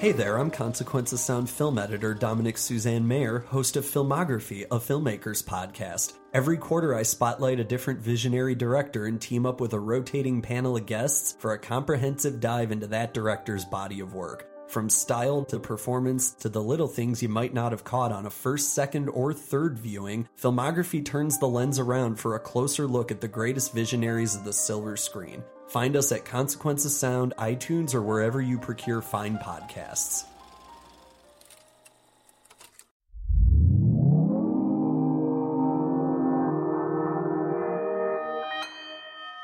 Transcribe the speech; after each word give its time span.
Hey 0.00 0.12
there, 0.12 0.38
I'm 0.38 0.50
Consequence 0.50 1.12
of 1.12 1.18
Sound 1.18 1.50
film 1.50 1.76
editor 1.76 2.14
Dominick 2.14 2.56
Suzanne 2.56 3.06
Mayer, 3.06 3.40
host 3.40 3.76
of 3.76 3.84
Filmography, 3.84 4.62
a 4.70 4.78
filmmakers 4.78 5.44
podcast. 5.44 6.14
Every 6.32 6.56
quarter, 6.56 6.94
I 6.94 7.02
spotlight 7.02 7.60
a 7.60 7.64
different 7.64 8.00
visionary 8.00 8.54
director 8.54 9.04
and 9.04 9.20
team 9.20 9.44
up 9.44 9.60
with 9.60 9.74
a 9.74 9.78
rotating 9.78 10.40
panel 10.40 10.78
of 10.78 10.86
guests 10.86 11.36
for 11.38 11.52
a 11.52 11.58
comprehensive 11.58 12.40
dive 12.40 12.72
into 12.72 12.86
that 12.86 13.12
director's 13.12 13.66
body 13.66 14.00
of 14.00 14.14
work. 14.14 14.48
From 14.70 14.88
style 14.88 15.44
to 15.44 15.60
performance 15.60 16.30
to 16.36 16.48
the 16.48 16.62
little 16.62 16.88
things 16.88 17.22
you 17.22 17.28
might 17.28 17.52
not 17.52 17.72
have 17.72 17.84
caught 17.84 18.10
on 18.10 18.24
a 18.24 18.30
first, 18.30 18.74
second, 18.74 19.10
or 19.10 19.34
third 19.34 19.78
viewing, 19.78 20.26
Filmography 20.40 21.04
turns 21.04 21.38
the 21.38 21.46
lens 21.46 21.78
around 21.78 22.18
for 22.18 22.36
a 22.36 22.40
closer 22.40 22.86
look 22.86 23.10
at 23.10 23.20
the 23.20 23.28
greatest 23.28 23.74
visionaries 23.74 24.34
of 24.34 24.44
the 24.44 24.52
silver 24.54 24.96
screen. 24.96 25.44
Find 25.70 25.94
us 25.94 26.10
at 26.10 26.24
Consequences 26.24 26.98
Sound, 26.98 27.32
iTunes, 27.38 27.94
or 27.94 28.02
wherever 28.02 28.40
you 28.40 28.58
procure 28.58 29.00
fine 29.00 29.38
podcasts. 29.38 30.24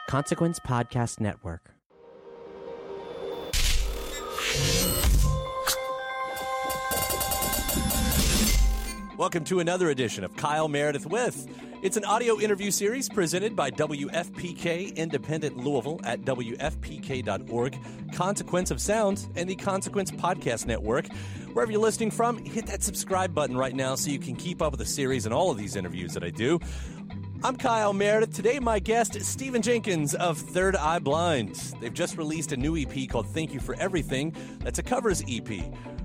Consequence 0.09 0.59
Podcast 0.59 1.21
Network. 1.21 1.71
Welcome 9.17 9.45
to 9.45 9.61
another 9.61 9.91
edition 9.91 10.25
of 10.25 10.37
Kyle 10.37 10.67
Meredith 10.67 11.07
with. 11.07 11.49
It's 11.83 11.99
an 11.99 12.07
audio 12.07 12.41
interview 12.41 12.71
series 12.71 13.07
presented 13.07 13.55
by 13.55 13.71
WFPK 13.71 14.97
Independent 14.97 15.59
Louisville 15.59 16.01
at 16.05 16.23
WFPK.org, 16.23 17.79
Consequence 18.15 18.71
of 18.71 18.81
Sound, 18.81 19.29
and 19.37 19.49
the 19.49 19.57
Consequence 19.57 20.11
Podcast 20.11 20.65
Network. 20.65 21.13
Wherever 21.53 21.71
you're 21.71 21.81
listening 21.81 22.11
from, 22.11 22.39
hit 22.39 22.67
that 22.67 22.83
subscribe 22.83 23.35
button 23.35 23.59
right 23.59 23.75
now 23.75 23.95
so 23.95 24.11
you 24.11 24.19
can 24.19 24.37
keep 24.37 24.63
up 24.63 24.73
with 24.73 24.81
the 24.81 24.87
series 24.87 25.27
and 25.27 25.35
all 25.35 25.51
of 25.51 25.59
these 25.59 25.77
interviews 25.77 26.15
that 26.15 26.25
I 26.25 26.31
do. 26.31 26.59
I'm 27.47 27.55
Kyle 27.55 27.93
Meredith. 27.93 28.35
Today, 28.35 28.59
my 28.59 28.81
guest, 28.81 29.15
is 29.15 29.29
Stephen 29.29 29.63
Jenkins 29.63 30.17
of 30.17 30.37
Third 30.37 30.75
Eye 30.75 30.99
Blind. 30.99 31.55
They've 31.81 31.95
just 31.95 32.19
released 32.19 32.51
a 32.51 32.57
new 32.57 32.77
EP 32.77 33.09
called 33.09 33.29
Thank 33.29 33.55
You 33.55 33.61
for 33.61 33.77
Everything. 33.77 34.35
That's 34.65 34.81
a 34.81 34.83
covers 34.83 35.23
EP. 35.29 35.49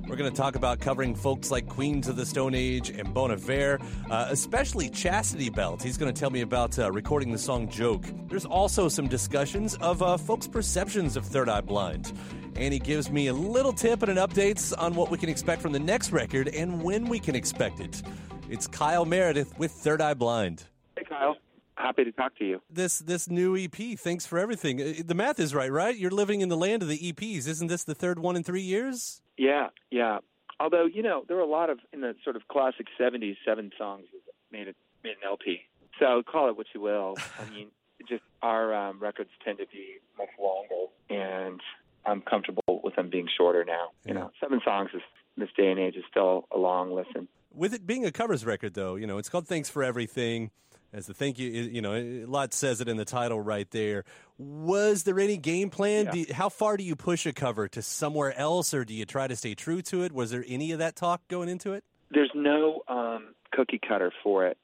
We're 0.07 0.17
going 0.17 0.29
to 0.29 0.37
talk 0.37 0.55
about 0.55 0.81
covering 0.81 1.15
folks 1.15 1.49
like 1.49 1.67
Queens 1.67 2.07
of 2.07 2.15
the 2.15 2.27
Stone 2.27 2.53
Age 2.53 2.91
and 2.91 3.11
Bon 3.11 3.31
Iver, 3.31 3.79
uh, 4.11 4.27
especially 4.29 4.87
Chastity 4.87 5.49
Belt. 5.49 5.81
He's 5.81 5.97
going 5.97 6.13
to 6.13 6.19
tell 6.19 6.29
me 6.29 6.41
about 6.41 6.77
uh, 6.77 6.91
recording 6.91 7.31
the 7.31 7.39
song 7.39 7.67
Joke. 7.67 8.05
There's 8.27 8.45
also 8.45 8.87
some 8.87 9.07
discussions 9.07 9.73
of 9.77 10.03
uh, 10.03 10.17
folks' 10.17 10.47
perceptions 10.47 11.17
of 11.17 11.25
Third 11.25 11.49
Eye 11.49 11.61
Blind. 11.61 12.13
And 12.55 12.71
he 12.71 12.77
gives 12.77 13.09
me 13.09 13.29
a 13.29 13.33
little 13.33 13.73
tip 13.73 14.03
and 14.03 14.11
an 14.11 14.17
updates 14.17 14.75
on 14.77 14.93
what 14.93 15.09
we 15.09 15.17
can 15.17 15.27
expect 15.27 15.63
from 15.63 15.71
the 15.71 15.79
next 15.79 16.11
record 16.11 16.49
and 16.49 16.83
when 16.83 17.09
we 17.09 17.17
can 17.17 17.33
expect 17.33 17.79
it. 17.79 18.03
It's 18.47 18.67
Kyle 18.67 19.05
Meredith 19.05 19.57
with 19.57 19.71
Third 19.71 20.01
Eye 20.01 20.13
Blind. 20.13 20.65
Hey, 21.01 21.05
Kyle. 21.09 21.35
Happy 21.77 22.03
to 22.03 22.11
talk 22.11 22.37
to 22.37 22.45
you. 22.45 22.61
This 22.69 22.99
this 22.99 23.27
new 23.27 23.57
EP, 23.57 23.97
thanks 23.97 24.27
for 24.27 24.37
everything. 24.37 24.79
Uh, 24.79 24.93
The 25.03 25.15
math 25.15 25.39
is 25.39 25.55
right, 25.55 25.71
right? 25.71 25.95
You're 25.95 26.11
living 26.11 26.41
in 26.41 26.49
the 26.49 26.57
land 26.57 26.83
of 26.83 26.89
the 26.89 27.11
EPs. 27.11 27.47
Isn't 27.47 27.69
this 27.69 27.83
the 27.83 27.95
third 27.95 28.19
one 28.19 28.35
in 28.35 28.43
three 28.43 28.61
years? 28.61 29.23
Yeah, 29.35 29.69
yeah. 29.89 30.19
Although 30.59 30.85
you 30.85 31.01
know 31.01 31.23
there 31.27 31.37
were 31.37 31.41
a 31.41 31.47
lot 31.49 31.71
of 31.71 31.79
in 31.91 32.01
the 32.01 32.13
sort 32.23 32.35
of 32.35 32.47
classic 32.49 32.85
'70s 32.99 33.35
seven 33.43 33.71
songs 33.79 34.05
made 34.51 34.67
it 34.67 34.75
made 35.03 35.13
an 35.13 35.23
LP. 35.25 35.61
So 35.97 36.21
call 36.21 36.49
it 36.49 36.57
what 36.57 36.67
you 36.75 36.81
will. 36.81 37.17
I 37.39 37.49
mean, 37.49 37.69
just 38.07 38.21
our 38.43 38.71
um, 38.75 38.99
records 38.99 39.31
tend 39.43 39.57
to 39.57 39.65
be 39.65 39.95
much 40.19 40.29
longer, 40.39 40.91
and 41.09 41.59
I'm 42.05 42.21
comfortable 42.21 42.81
with 42.83 42.95
them 42.95 43.09
being 43.09 43.27
shorter 43.35 43.65
now. 43.65 43.87
You 44.05 44.13
know, 44.13 44.29
seven 44.39 44.61
songs 44.63 44.91
is 44.93 45.01
in 45.35 45.41
this 45.41 45.49
day 45.57 45.71
and 45.71 45.79
age 45.79 45.95
is 45.95 46.03
still 46.11 46.47
a 46.51 46.59
long 46.59 46.93
listen. 46.93 47.27
With 47.53 47.73
it 47.73 47.87
being 47.87 48.05
a 48.05 48.11
covers 48.11 48.45
record, 48.45 48.75
though, 48.75 48.95
you 48.95 49.07
know, 49.07 49.17
it's 49.17 49.29
called 49.29 49.47
Thanks 49.47 49.69
for 49.69 49.83
Everything. 49.83 50.51
As 50.93 51.07
the 51.07 51.13
thank 51.13 51.39
you, 51.39 51.49
you 51.49 51.81
know, 51.81 51.93
a 51.95 52.25
lot 52.25 52.53
says 52.53 52.81
it 52.81 52.89
in 52.89 52.97
the 52.97 53.05
title 53.05 53.39
right 53.39 53.69
there. 53.71 54.03
Was 54.37 55.03
there 55.03 55.19
any 55.21 55.37
game 55.37 55.69
plan? 55.69 56.05
Yeah. 56.05 56.11
Do 56.11 56.19
you- 56.19 56.33
how 56.33 56.49
far 56.49 56.75
do 56.75 56.83
you 56.83 56.97
push 56.97 57.25
a 57.25 57.31
cover 57.31 57.69
to 57.69 57.81
somewhere 57.81 58.37
else, 58.37 58.73
or 58.73 58.83
do 58.83 58.93
you 58.93 59.05
try 59.05 59.27
to 59.27 59.35
stay 59.37 59.55
true 59.55 59.81
to 59.83 60.03
it? 60.03 60.11
Was 60.11 60.31
there 60.31 60.43
any 60.47 60.71
of 60.73 60.79
that 60.79 60.97
talk 60.97 61.25
going 61.29 61.47
into 61.47 61.71
it? 61.73 61.85
There's 62.09 62.31
no 62.35 62.81
um, 62.89 63.35
cookie 63.51 63.79
cutter 63.79 64.11
for 64.21 64.45
it. 64.47 64.57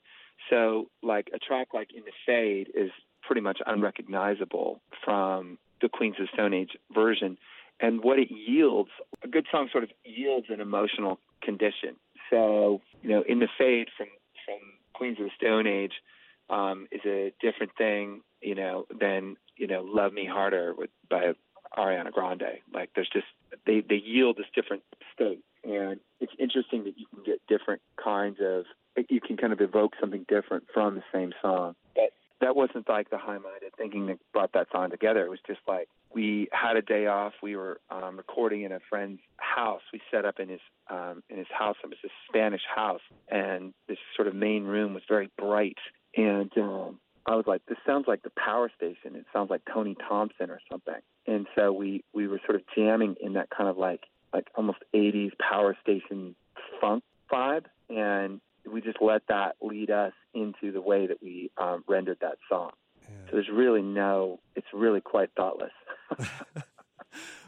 So, 0.50 0.90
like 1.02 1.30
a 1.34 1.40
track 1.40 1.70
like 1.74 1.94
"In 1.94 2.04
the 2.04 2.12
Fade" 2.26 2.72
is 2.76 2.92
pretty 3.22 3.42
much 3.42 3.60
unrecognizable 3.66 4.82
from 5.04 5.58
the 5.82 5.88
Queens 5.90 6.16
of 6.20 6.28
Stone 6.34 6.54
Age 6.54 6.76
version, 6.94 7.38
and 7.80 8.04
what 8.04 8.20
it 8.20 8.30
yields, 8.32 8.90
a 9.24 9.28
good 9.28 9.46
song 9.52 9.70
sort 9.72 9.84
of 9.86 9.92
yields 10.04 10.48
an 10.50 10.60
emotional 10.60 11.20
condition. 11.42 11.96
So, 12.30 12.82
you 13.02 13.10
know, 13.10 13.22
"In 13.22 13.40
the 13.40 13.48
Fade" 13.58 13.88
from 13.96 14.08
from 14.46 14.60
Queens 14.94 15.20
of 15.20 15.26
the 15.26 15.32
Stone 15.38 15.68
Age 15.68 15.94
um, 16.50 16.88
is 16.92 17.02
a 17.06 17.34
different 17.42 17.72
thing, 17.78 18.22
you 18.42 18.56
know, 18.56 18.86
than 19.00 19.38
you 19.56 19.68
know 19.68 19.84
"Love 19.86 20.14
Me 20.14 20.26
Harder" 20.26 20.74
with, 20.78 20.90
by 21.10 21.34
Ariana 21.78 22.12
Grande. 22.12 22.60
Like, 22.74 22.92
there's 22.96 23.10
just 23.12 23.28
they 23.66 23.82
they 23.82 23.96
yield 23.96 24.38
this 24.38 24.48
different 24.56 24.84
state, 25.14 25.44
and 25.64 26.00
it's 26.20 26.34
interesting 26.40 26.84
that 26.86 26.98
you 26.98 27.06
can 27.14 27.24
get 27.24 27.42
different 27.48 27.82
kinds 28.02 28.38
of 28.42 28.66
you 29.10 29.22
can 29.22 29.38
kind 29.38 29.54
of 29.54 29.62
evoke 29.62 29.94
something 30.00 30.26
different 30.28 30.66
from 30.74 30.96
the 30.96 31.04
same 31.14 31.34
song. 31.42 31.76
But 31.96 32.12
that 32.42 32.56
wasn't 32.56 32.88
like 32.88 33.10
the 33.10 33.18
high-minded 33.18 33.74
thinking 33.78 34.08
that 34.08 34.18
brought 34.34 34.54
that 34.54 34.68
song 34.72 34.90
together. 34.90 35.26
It 35.26 35.30
was 35.30 35.40
just 35.46 35.60
like 35.68 35.88
we 36.14 36.48
had 36.52 36.78
a 36.78 36.82
day 36.82 37.08
off. 37.08 37.34
We 37.42 37.56
were 37.56 37.80
um, 37.90 38.18
recording 38.18 38.64
in 38.64 38.72
a 38.72 38.80
friend's 38.90 39.22
house. 39.38 39.82
We 39.92 40.02
set 40.12 40.26
up 40.26 40.40
in 40.40 40.50
his 40.50 40.60
um, 40.90 41.24
in 41.30 41.38
his 41.38 41.48
house. 41.52 41.76
It 41.84 41.90
was 41.90 41.98
a 42.06 42.10
Spanish 42.30 42.62
house, 42.74 43.02
and 43.30 43.74
this 43.88 43.98
sort 44.16 44.28
of 44.28 44.36
main 44.36 44.64
room 44.64 44.94
was 44.94 45.04
very 45.08 45.30
bright. 45.38 45.78
And 46.18 46.52
um, 46.58 47.00
I 47.26 47.36
was 47.36 47.46
like, 47.48 47.66
"This 47.68 47.78
sounds 47.86 48.06
like 48.08 48.24
the 48.24 48.32
Power 48.32 48.70
Station. 48.76 49.16
It 49.16 49.26
sounds 49.32 49.50
like 49.50 49.62
Tony 49.72 49.96
Thompson 50.08 50.50
or 50.50 50.60
something." 50.70 51.00
And 51.26 51.48
so 51.56 51.72
we 51.72 52.04
we 52.14 52.28
were 52.28 52.42
sort 52.46 52.56
of 52.56 52.64
jamming 52.76 53.16
in 53.22 53.34
that 53.34 53.50
kind 53.50 53.70
of 53.70 53.78
like 53.78 54.06
like 54.34 54.48
almost 54.56 54.80
80s 54.94 55.32
Power 55.38 55.78
Station 55.82 56.36
funk 56.82 57.04
vibe, 57.32 57.66
and 57.90 58.42
we 58.70 58.82
just 58.82 59.02
let 59.02 59.22
that 59.30 59.56
lead 59.62 59.92
us 59.92 60.14
into 60.34 60.72
the 60.72 60.82
way 60.82 61.08
that 61.08 61.22
we 61.22 61.52
um, 61.58 61.84
rendered 61.88 62.18
that 62.22 62.38
song. 62.50 62.72
So 63.30 63.32
there's 63.34 63.48
really 63.50 63.82
no, 63.82 64.42
it's 64.58 64.68
really 64.74 65.00
quite 65.00 65.30
thoughtless. 65.38 65.72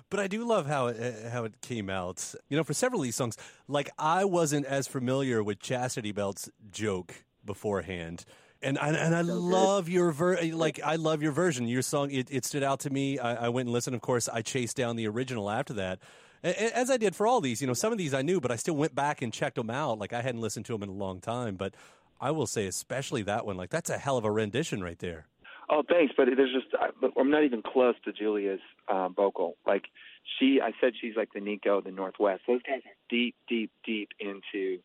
But 0.10 0.20
I 0.20 0.28
do 0.28 0.44
love 0.44 0.66
how 0.66 0.88
it, 0.88 1.28
how 1.32 1.44
it 1.44 1.62
came 1.62 1.90
out. 1.90 2.34
You 2.50 2.58
know, 2.58 2.64
for 2.64 2.74
several 2.74 3.02
of 3.02 3.04
these 3.04 3.16
songs, 3.16 3.38
like 3.68 3.90
I 4.00 4.26
wasn't 4.26 4.66
as 4.66 4.88
familiar 4.88 5.44
with 5.44 5.60
Chastity 5.60 6.12
Belt's 6.12 6.50
joke 6.72 7.26
beforehand. 7.46 8.26
And 8.62 8.78
I, 8.78 8.90
and 8.90 9.16
I 9.16 9.22
love 9.22 9.88
your 9.88 10.12
ver- 10.12 10.42
like 10.54 10.82
I 10.84 10.98
love 10.98 11.22
your 11.22 11.32
version. 11.32 11.68
Your 11.68 11.82
song 11.82 12.12
it, 12.12 12.28
it 12.30 12.44
stood 12.44 12.64
out 12.64 12.82
to 12.82 12.90
me. 12.90 13.18
I, 13.18 13.46
I 13.46 13.50
went 13.50 13.68
and 13.68 13.74
listened. 13.74 13.96
Of 13.96 14.02
course, 14.02 14.28
I 14.28 14.42
chased 14.42 14.76
down 14.76 14.98
the 14.98 15.08
original 15.08 15.50
after 15.50 15.74
that, 15.76 16.00
A- 16.44 16.50
a- 16.50 16.78
as 16.78 16.92
I 16.92 16.98
did 16.98 17.16
for 17.16 17.26
all 17.26 17.40
these. 17.40 17.62
You 17.62 17.68
know, 17.68 17.74
some 17.74 17.94
of 17.94 17.98
these 17.98 18.14
I 18.14 18.22
knew, 18.22 18.42
but 18.42 18.52
I 18.52 18.58
still 18.58 18.76
went 18.76 18.94
back 18.94 19.22
and 19.22 19.32
checked 19.32 19.56
them 19.56 19.70
out. 19.70 19.98
Like 19.98 20.12
I 20.12 20.22
hadn't 20.22 20.42
listened 20.42 20.66
to 20.66 20.74
them 20.74 20.84
in 20.84 20.90
a 20.90 20.94
long 20.94 21.22
time. 21.22 21.56
But 21.56 21.74
I 22.20 22.32
will 22.32 22.48
say, 22.48 22.66
especially 22.68 23.22
that 23.24 23.46
one, 23.46 23.56
like 23.56 23.70
that's 23.70 23.90
a 23.90 23.98
hell 23.98 24.18
of 24.18 24.26
a 24.26 24.32
rendition 24.32 24.84
right 24.84 25.00
there. 25.00 25.28
Oh, 25.70 25.84
thanks. 25.88 26.14
But 26.18 26.28
there's 26.36 26.52
just 26.52 26.74
I'm 27.18 27.30
not 27.30 27.44
even 27.46 27.62
close 27.62 27.96
to 28.04 28.12
Julia's 28.12 28.60
um, 28.92 29.14
vocal. 29.16 29.56
Like 29.66 29.86
she 30.38 30.60
I 30.62 30.72
said 30.82 30.94
she's 31.00 31.16
like 31.16 31.30
the 31.34 31.40
Nico 31.40 31.78
of 31.78 31.86
the 31.86 31.92
Northwest. 31.92 32.42
Those 32.46 32.62
guys 32.64 32.80
are 32.86 32.98
deep, 33.10 33.36
deep, 33.48 33.72
deep 33.86 34.10
into 34.20 34.80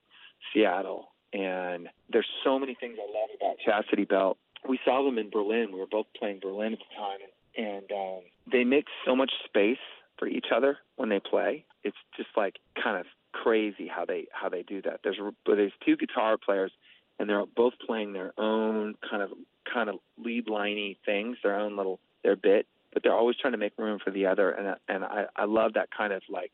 Seattle, 0.53 1.09
and 1.35 1.89
there's 2.11 2.29
so 2.45 2.59
many 2.59 2.75
things 2.75 2.97
I 2.99 3.07
love 3.07 3.29
about 3.37 3.59
Chastity 3.59 4.05
Belt. 4.05 4.39
We 4.67 4.79
saw 4.85 5.05
them 5.05 5.19
in 5.19 5.29
Berlin. 5.29 5.71
We 5.73 5.81
were 5.81 5.87
both 5.87 6.07
playing 6.19 6.41
Berlin 6.41 6.73
at 6.73 6.79
the 6.79 6.95
time, 6.97 7.19
and, 7.57 7.93
um, 7.93 8.23
they 8.51 8.65
make 8.65 8.87
so 9.05 9.15
much 9.15 9.33
space 9.45 9.79
for 10.19 10.27
each 10.29 10.47
other 10.55 10.79
when 10.97 11.09
they 11.09 11.21
play. 11.21 11.65
It's 11.83 11.97
just 12.17 12.31
like 12.37 12.57
kind 12.83 12.99
of 12.99 13.07
crazy 13.33 13.89
how 13.89 14.05
they 14.05 14.27
how 14.33 14.49
they 14.49 14.63
do 14.63 14.81
that. 14.83 15.01
There's 15.03 15.19
there's 15.45 15.73
two 15.85 15.97
guitar 15.97 16.39
players, 16.39 16.73
and 17.19 17.29
they're 17.29 17.45
both 17.47 17.75
playing 17.85 18.13
their 18.13 18.33
own 18.39 18.95
kind 19.09 19.23
of 19.23 19.31
kind 19.71 19.89
of 19.89 19.97
lead 20.19 20.47
liney 20.47 20.97
things, 21.05 21.37
their 21.43 21.59
own 21.59 21.77
little 21.77 22.01
their 22.23 22.37
bit, 22.37 22.67
but 22.93 23.03
they're 23.03 23.15
always 23.15 23.37
trying 23.37 23.53
to 23.53 23.59
make 23.59 23.73
room 23.77 23.99
for 24.03 24.11
the 24.11 24.27
other, 24.27 24.51
and 24.51 24.77
and 24.89 25.05
I 25.05 25.27
I 25.37 25.45
love 25.45 25.75
that 25.75 25.89
kind 25.91 26.13
of 26.13 26.23
like 26.29 26.53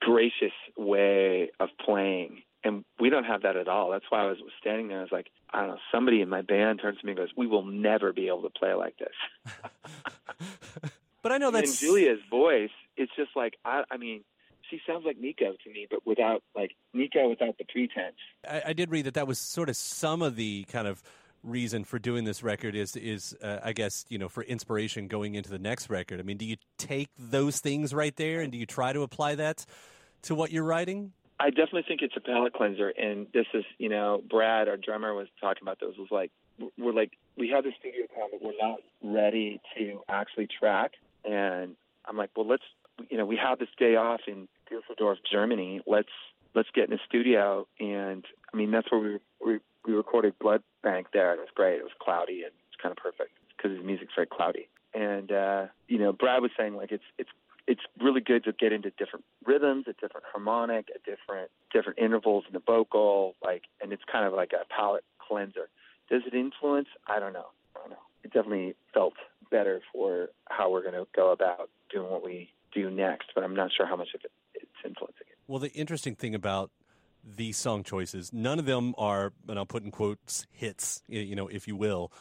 gracious 0.00 0.52
way 0.76 1.50
of 1.58 1.68
playing. 1.84 2.42
And 2.62 2.84
we 2.98 3.08
don't 3.08 3.24
have 3.24 3.42
that 3.42 3.56
at 3.56 3.68
all. 3.68 3.90
That's 3.90 4.04
why 4.10 4.22
I 4.22 4.26
was 4.26 4.38
standing 4.60 4.88
there. 4.88 4.98
I 4.98 5.02
was 5.02 5.12
like, 5.12 5.28
I 5.50 5.60
don't 5.60 5.70
know. 5.70 5.78
Somebody 5.92 6.20
in 6.20 6.28
my 6.28 6.42
band 6.42 6.80
turns 6.80 6.98
to 7.00 7.06
me 7.06 7.12
and 7.12 7.18
goes, 7.18 7.30
"We 7.36 7.46
will 7.46 7.64
never 7.64 8.12
be 8.12 8.28
able 8.28 8.42
to 8.42 8.50
play 8.50 8.74
like 8.74 8.96
this." 8.98 9.54
but 11.22 11.32
I 11.32 11.38
know 11.38 11.48
And 11.48 11.56
that's 11.56 11.80
Julia's 11.80 12.20
voice. 12.28 12.70
It's 12.96 13.12
just 13.16 13.30
like 13.34 13.54
I. 13.64 13.84
I 13.90 13.96
mean, 13.96 14.24
she 14.68 14.80
sounds 14.86 15.04
like 15.04 15.18
Nico 15.18 15.52
to 15.64 15.70
me, 15.70 15.86
but 15.90 16.06
without 16.06 16.42
like 16.54 16.72
Nico 16.92 17.28
without 17.28 17.56
the 17.58 17.64
pretense. 17.64 18.16
I, 18.48 18.62
I 18.66 18.72
did 18.72 18.90
read 18.90 19.06
that 19.06 19.14
that 19.14 19.26
was 19.26 19.38
sort 19.38 19.68
of 19.68 19.76
some 19.76 20.22
of 20.22 20.36
the 20.36 20.64
kind 20.64 20.86
of 20.86 21.02
reason 21.42 21.84
for 21.84 21.98
doing 21.98 22.24
this 22.24 22.42
record 22.42 22.74
is 22.74 22.96
is 22.96 23.34
uh, 23.42 23.58
I 23.62 23.72
guess 23.72 24.04
you 24.08 24.18
know 24.18 24.28
for 24.28 24.42
inspiration 24.42 25.08
going 25.08 25.34
into 25.34 25.50
the 25.50 25.58
next 25.58 25.90
record. 25.90 26.20
I 26.20 26.22
mean, 26.22 26.36
do 26.36 26.44
you 26.44 26.56
take 26.78 27.08
those 27.18 27.60
things 27.60 27.94
right 27.94 28.14
there 28.16 28.40
and 28.40 28.52
do 28.52 28.58
you 28.58 28.66
try 28.66 28.92
to 28.92 29.02
apply 29.02 29.36
that 29.36 29.64
to 30.22 30.34
what 30.34 30.52
you're 30.52 30.64
writing? 30.64 31.12
I 31.40 31.48
definitely 31.48 31.84
think 31.88 32.02
it's 32.02 32.14
a 32.16 32.20
palate 32.20 32.52
cleanser, 32.52 32.90
and 32.90 33.26
this 33.32 33.46
is, 33.54 33.64
you 33.78 33.88
know, 33.88 34.22
Brad, 34.28 34.68
our 34.68 34.76
drummer, 34.76 35.14
was 35.14 35.26
talking 35.40 35.62
about 35.62 35.80
this. 35.80 35.96
Was 35.98 36.08
like, 36.10 36.30
we're 36.78 36.92
like, 36.92 37.12
we 37.38 37.48
have 37.48 37.64
the 37.64 37.72
studio 37.80 38.02
time, 38.14 38.28
but 38.30 38.42
we're 38.42 38.52
not 38.60 38.80
ready 39.02 39.58
to 39.78 40.02
actually 40.10 40.46
track. 40.46 40.92
And 41.24 41.76
I'm 42.04 42.18
like, 42.18 42.28
well, 42.36 42.46
let's, 42.46 42.62
you 43.08 43.16
know, 43.16 43.24
we 43.24 43.36
have 43.42 43.58
this 43.58 43.70
day 43.78 43.96
off 43.96 44.20
in 44.28 44.48
Dusseldorf, 44.70 45.18
Germany. 45.30 45.80
Let's 45.86 46.12
let's 46.54 46.68
get 46.74 46.84
in 46.84 46.90
the 46.90 46.98
studio, 47.08 47.66
and 47.78 48.24
I 48.52 48.56
mean, 48.56 48.70
that's 48.70 48.90
where 48.92 49.00
we 49.00 49.18
we, 49.44 49.58
we 49.86 49.94
recorded 49.94 50.38
Blood 50.38 50.62
Bank 50.82 51.06
there. 51.14 51.32
It 51.32 51.38
was 51.38 51.48
great. 51.54 51.76
It 51.76 51.84
was 51.84 51.92
cloudy 52.02 52.42
and 52.42 52.52
it's 52.68 52.80
kind 52.82 52.92
of 52.92 52.98
perfect 52.98 53.32
because 53.56 53.76
his 53.76 53.84
music's 53.84 54.12
very 54.14 54.26
cloudy. 54.26 54.68
And 54.92 55.32
uh, 55.32 55.66
you 55.88 55.98
know, 55.98 56.12
Brad 56.12 56.42
was 56.42 56.50
saying 56.58 56.76
like 56.76 56.92
it's 56.92 57.04
it's 57.16 57.30
it's 57.66 57.82
really 58.00 58.20
good 58.20 58.44
to 58.44 58.52
get 58.52 58.72
into 58.72 58.90
different 58.90 59.24
rhythms, 59.44 59.86
a 59.88 59.92
different 59.92 60.26
harmonic, 60.32 60.88
a 60.94 60.98
different 60.98 61.50
different 61.72 61.98
intervals 61.98 62.44
in 62.46 62.52
the 62.52 62.60
vocal, 62.60 63.34
like, 63.42 63.62
and 63.80 63.92
it's 63.92 64.02
kind 64.10 64.26
of 64.26 64.32
like 64.32 64.52
a 64.52 64.64
palate 64.72 65.04
cleanser. 65.18 65.68
Does 66.10 66.22
it 66.26 66.34
influence? 66.34 66.88
I 67.06 67.20
don't 67.20 67.32
know. 67.32 67.46
I 67.76 67.80
don't 67.80 67.90
know. 67.90 67.96
It 68.24 68.32
definitely 68.32 68.74
felt 68.92 69.14
better 69.50 69.80
for 69.92 70.30
how 70.48 70.70
we're 70.70 70.82
going 70.82 70.94
to 70.94 71.06
go 71.14 71.32
about 71.32 71.70
doing 71.92 72.10
what 72.10 72.24
we 72.24 72.50
do 72.72 72.90
next, 72.90 73.30
but 73.34 73.44
I'm 73.44 73.54
not 73.54 73.70
sure 73.76 73.86
how 73.86 73.96
much 73.96 74.08
of 74.14 74.20
it 74.24 74.32
it's 74.54 74.66
influencing 74.84 75.26
it. 75.28 75.38
Well, 75.46 75.58
the 75.58 75.72
interesting 75.72 76.14
thing 76.14 76.34
about 76.34 76.70
these 77.24 77.56
song 77.56 77.82
choices, 77.82 78.32
none 78.32 78.58
of 78.58 78.66
them 78.66 78.94
are, 78.96 79.32
and 79.48 79.58
I'll 79.58 79.66
put 79.66 79.84
in 79.84 79.90
quotes, 79.90 80.46
hits, 80.50 81.02
you 81.08 81.34
know, 81.34 81.48
if 81.48 81.68
you 81.68 81.76
will. 81.76 82.12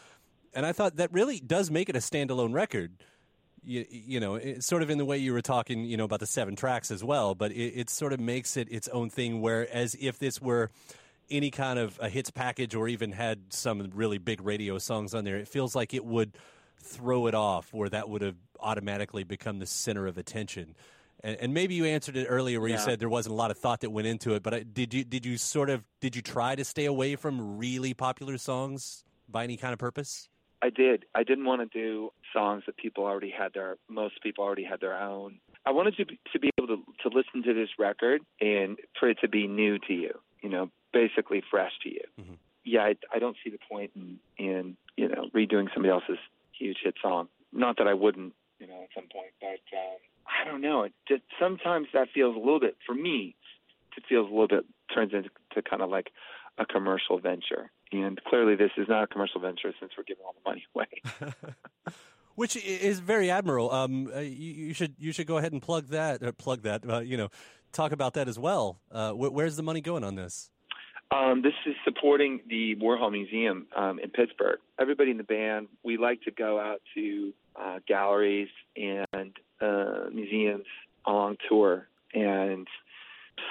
And 0.53 0.65
I 0.65 0.71
thought 0.71 0.95
that 0.97 1.13
really 1.13 1.39
does 1.39 1.69
make 1.69 1.89
it 1.89 1.95
a 1.95 1.99
standalone 1.99 2.53
record. 2.53 2.93
You, 3.63 3.85
you 3.89 4.19
know, 4.19 4.35
it's 4.35 4.65
sort 4.65 4.81
of 4.81 4.89
in 4.89 4.97
the 4.97 5.05
way 5.05 5.17
you 5.17 5.33
were 5.33 5.41
talking, 5.41 5.85
you 5.85 5.97
know, 5.97 6.05
about 6.05 6.19
the 6.19 6.27
seven 6.27 6.55
tracks 6.55 6.91
as 6.91 7.03
well, 7.03 7.35
but 7.35 7.51
it, 7.51 7.73
it 7.75 7.89
sort 7.89 8.13
of 8.13 8.19
makes 8.19 8.57
it 8.57 8.71
its 8.71 8.87
own 8.87 9.09
thing. 9.09 9.41
Whereas 9.41 9.95
if 9.99 10.17
this 10.17 10.41
were 10.41 10.71
any 11.29 11.51
kind 11.51 11.77
of 11.77 11.99
a 12.01 12.09
hits 12.09 12.31
package 12.31 12.75
or 12.75 12.87
even 12.87 13.11
had 13.11 13.53
some 13.53 13.91
really 13.93 14.17
big 14.17 14.41
radio 14.41 14.77
songs 14.77 15.13
on 15.13 15.23
there, 15.23 15.37
it 15.37 15.47
feels 15.47 15.75
like 15.75 15.93
it 15.93 16.05
would 16.05 16.37
throw 16.81 17.27
it 17.27 17.35
off, 17.35 17.69
or 17.73 17.89
that 17.89 18.09
would 18.09 18.21
have 18.21 18.37
automatically 18.59 19.23
become 19.23 19.59
the 19.59 19.65
center 19.65 20.07
of 20.07 20.17
attention. 20.17 20.75
And, 21.21 21.37
and 21.41 21.53
maybe 21.53 21.75
you 21.75 21.85
answered 21.85 22.15
it 22.15 22.27
earlier 22.27 22.61
where 22.61 22.69
you 22.69 22.77
said 22.77 22.99
there 22.99 23.09
wasn't 23.09 23.33
a 23.33 23.35
lot 23.35 23.51
of 23.51 23.57
thought 23.57 23.81
that 23.81 23.89
went 23.89 24.07
into 24.07 24.35
it. 24.35 24.43
But 24.43 24.53
I, 24.53 24.63
did 24.63 24.93
you 24.93 25.03
did 25.03 25.25
you 25.25 25.37
sort 25.37 25.69
of 25.69 25.83
did 25.99 26.15
you 26.15 26.21
try 26.21 26.55
to 26.55 26.63
stay 26.63 26.85
away 26.85 27.17
from 27.17 27.57
really 27.57 27.93
popular 27.93 28.37
songs 28.37 29.03
by 29.27 29.43
any 29.43 29.57
kind 29.57 29.73
of 29.73 29.79
purpose? 29.79 30.29
I 30.61 30.69
did. 30.69 31.05
I 31.15 31.23
didn't 31.23 31.45
want 31.45 31.61
to 31.61 31.77
do 31.77 32.11
songs 32.33 32.63
that 32.65 32.75
people 32.77 33.05
already 33.05 33.29
had 33.31 33.53
their 33.53 33.77
most 33.89 34.21
people 34.21 34.43
already 34.43 34.63
had 34.63 34.81
their 34.81 34.97
own. 34.99 35.39
I 35.65 35.71
wanted 35.71 35.95
to 35.97 36.05
be, 36.05 36.19
to 36.33 36.39
be 36.39 36.49
able 36.57 36.67
to 36.67 36.83
to 37.03 37.15
listen 37.15 37.43
to 37.43 37.53
this 37.53 37.69
record 37.79 38.21
and 38.41 38.77
for 38.99 39.09
it 39.09 39.17
to 39.21 39.27
be 39.29 39.47
new 39.47 39.79
to 39.79 39.93
you, 39.93 40.13
you 40.41 40.49
know, 40.49 40.69
basically 40.93 41.41
fresh 41.49 41.71
to 41.83 41.89
you. 41.89 42.01
Mhm. 42.19 42.37
Yeah, 42.65 42.81
I, 42.83 42.95
I 43.13 43.19
don't 43.19 43.37
see 43.43 43.49
the 43.49 43.59
point 43.69 43.91
in 43.95 44.19
in 44.37 44.77
you 44.97 45.07
know 45.07 45.29
redoing 45.33 45.67
somebody 45.73 45.91
else's 45.91 46.19
huge 46.57 46.77
hit 46.83 46.95
song. 47.01 47.29
Not 47.53 47.77
that 47.77 47.87
I 47.87 47.93
wouldn't, 47.93 48.33
you 48.59 48.67
know, 48.67 48.83
at 48.83 48.89
some 48.93 49.05
point, 49.11 49.31
but 49.39 49.61
um, 49.77 49.97
I 50.27 50.43
don't 50.49 50.61
know. 50.61 50.83
It 50.83 50.93
just 51.07 51.23
sometimes 51.39 51.87
that 51.93 52.09
feels 52.13 52.35
a 52.35 52.39
little 52.39 52.59
bit 52.59 52.75
for 52.85 52.93
me. 52.93 53.35
It 53.97 54.03
feels 54.07 54.27
a 54.27 54.29
little 54.31 54.47
bit 54.47 54.65
turns 54.93 55.13
into 55.13 55.29
to 55.53 55.61
kind 55.61 55.81
of 55.81 55.89
like 55.89 56.11
a 56.57 56.65
commercial 56.65 57.17
venture. 57.19 57.71
And 57.91 58.21
clearly, 58.25 58.55
this 58.55 58.71
is 58.77 58.87
not 58.87 59.03
a 59.03 59.07
commercial 59.07 59.41
venture 59.41 59.73
since 59.79 59.91
we're 59.97 60.03
giving 60.03 60.23
all 60.25 60.35
the 60.43 60.49
money 60.49 60.65
away. 60.75 61.33
Which 62.35 62.55
is 62.55 62.99
very 62.99 63.29
admirable. 63.29 63.71
Um, 63.71 64.09
uh, 64.15 64.19
you, 64.19 64.53
you 64.67 64.73
should 64.73 64.95
you 64.97 65.11
should 65.11 65.27
go 65.27 65.37
ahead 65.37 65.51
and 65.51 65.61
plug 65.61 65.87
that. 65.87 66.23
Uh, 66.23 66.31
plug 66.31 66.61
that. 66.61 66.89
Uh, 66.89 66.99
you 66.99 67.17
know, 67.17 67.29
talk 67.73 67.91
about 67.91 68.13
that 68.13 68.27
as 68.27 68.39
well. 68.39 68.79
Uh, 68.91 69.11
wh- 69.11 69.33
where's 69.33 69.57
the 69.57 69.63
money 69.63 69.81
going 69.81 70.03
on 70.03 70.15
this? 70.15 70.49
Um, 71.11 71.41
this 71.41 71.53
is 71.65 71.75
supporting 71.83 72.39
the 72.47 72.75
Warhol 72.75 73.11
Museum 73.11 73.67
um, 73.75 73.99
in 73.99 74.11
Pittsburgh. 74.11 74.59
Everybody 74.79 75.09
in 75.11 75.17
the 75.17 75.23
band, 75.23 75.67
we 75.83 75.97
like 75.97 76.21
to 76.21 76.31
go 76.31 76.59
out 76.59 76.81
to 76.93 77.33
uh, 77.59 77.79
galleries 77.87 78.49
and 78.77 79.33
uh, 79.59 80.09
museums 80.13 80.65
along 81.07 81.37
tour. 81.49 81.87
And 82.13 82.67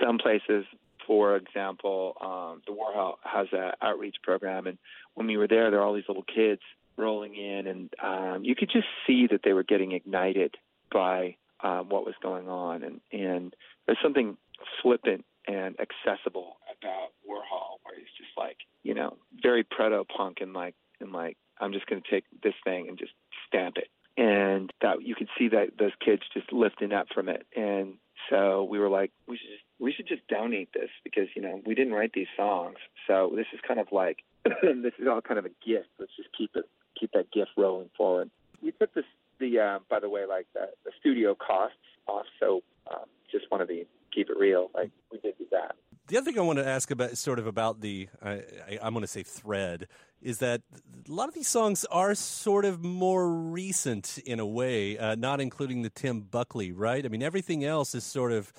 some 0.02 0.18
places, 0.18 0.64
for 1.08 1.34
example, 1.36 2.14
um, 2.20 2.62
the 2.66 2.72
Warhol 2.72 3.14
has 3.24 3.48
an 3.52 3.72
outreach 3.82 4.16
program. 4.22 4.68
And 4.68 4.78
when 5.14 5.26
we 5.26 5.36
were 5.38 5.48
there, 5.48 5.70
there 5.70 5.80
were 5.80 5.86
all 5.86 5.94
these 5.94 6.04
little 6.06 6.22
kids 6.22 6.60
rolling 6.96 7.34
in, 7.34 7.66
and 7.66 7.90
um, 8.02 8.44
you 8.44 8.54
could 8.54 8.70
just 8.70 8.86
see 9.06 9.26
that 9.30 9.40
they 9.42 9.54
were 9.54 9.62
getting 9.62 9.92
ignited 9.92 10.56
by 10.92 11.36
um, 11.60 11.88
what 11.88 12.04
was 12.04 12.14
going 12.22 12.48
on. 12.48 12.82
And, 12.82 13.00
and 13.10 13.56
there's 13.86 13.98
something 14.02 14.36
flippant 14.82 15.24
and 15.46 15.76
accessible 15.80 16.58
about 16.78 17.10
Warhol, 17.26 17.78
where 17.82 17.96
he's 17.96 18.14
just 18.18 18.36
like, 18.36 18.58
you 18.82 18.94
know, 18.94 19.16
very 19.42 19.64
proto 19.64 20.04
punk 20.04 20.38
and 20.40 20.52
like, 20.52 20.74
and 21.00 21.12
like, 21.12 21.36
I'm 21.60 21.72
just 21.72 21.86
going 21.86 22.02
to 22.02 22.10
take 22.10 22.24
this 22.42 22.54
thing 22.64 22.88
and 22.88 22.98
just 22.98 23.12
stamp 23.46 23.76
it. 23.78 23.88
And 24.20 24.72
that 24.82 25.02
you 25.02 25.14
could 25.14 25.28
see 25.38 25.48
that 25.48 25.78
those 25.78 25.92
kids 26.04 26.22
just 26.34 26.52
lifting 26.52 26.92
up 26.92 27.06
from 27.14 27.28
it. 27.28 27.46
And 27.56 27.94
so 28.28 28.64
we 28.64 28.78
were 28.78 28.88
like, 28.90 29.12
we 29.28 29.36
should 29.36 29.48
just, 29.48 29.62
we 29.80 29.92
should 29.92 30.08
just 30.08 30.26
donate 30.28 30.72
this 30.72 30.90
because 31.04 31.28
you 31.34 31.42
know 31.42 31.60
we 31.64 31.74
didn't 31.74 31.92
write 31.92 32.12
these 32.12 32.26
songs, 32.36 32.76
so 33.06 33.32
this 33.34 33.46
is 33.52 33.60
kind 33.66 33.80
of 33.80 33.88
like 33.92 34.18
this 34.44 34.92
is 34.98 35.06
all 35.08 35.20
kind 35.20 35.38
of 35.38 35.46
a 35.46 35.50
gift. 35.66 35.88
Let's 35.98 36.12
just 36.16 36.30
keep 36.36 36.50
it 36.54 36.64
keep 36.98 37.12
that 37.12 37.30
gift 37.32 37.50
rolling 37.56 37.90
forward. 37.96 38.30
We 38.62 38.72
took 38.72 38.92
this 38.94 39.04
the 39.38 39.58
uh, 39.58 39.78
by 39.88 40.00
the 40.00 40.08
way 40.08 40.26
like 40.26 40.46
the, 40.54 40.70
the 40.84 40.90
studio 41.00 41.34
costs 41.34 41.76
off, 42.06 42.26
so 42.40 42.62
um, 42.90 43.04
just 43.30 43.50
want 43.50 43.68
to 43.68 43.84
keep 44.14 44.30
it 44.30 44.36
real. 44.38 44.70
Like 44.74 44.90
we 45.12 45.18
did 45.18 45.38
do 45.38 45.46
that. 45.52 45.76
The 46.08 46.16
other 46.16 46.24
thing 46.24 46.38
I 46.38 46.42
want 46.42 46.58
to 46.58 46.66
ask 46.66 46.90
about, 46.90 47.10
is 47.10 47.20
sort 47.20 47.38
of 47.38 47.46
about 47.46 47.82
the, 47.82 48.08
I, 48.24 48.42
I'm 48.80 48.94
going 48.94 49.02
to 49.02 49.06
say 49.06 49.22
thread, 49.22 49.88
is 50.22 50.38
that 50.38 50.62
a 51.06 51.12
lot 51.12 51.28
of 51.28 51.34
these 51.34 51.48
songs 51.48 51.84
are 51.90 52.14
sort 52.14 52.64
of 52.64 52.82
more 52.82 53.30
recent 53.30 54.16
in 54.24 54.40
a 54.40 54.46
way, 54.46 54.96
uh, 54.96 55.16
not 55.16 55.38
including 55.38 55.82
the 55.82 55.90
Tim 55.90 56.20
Buckley, 56.20 56.72
right? 56.72 57.04
I 57.04 57.08
mean, 57.08 57.22
everything 57.22 57.62
else 57.62 57.94
is 57.94 58.04
sort 58.04 58.32
of, 58.32 58.54